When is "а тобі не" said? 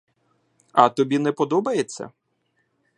0.73-1.31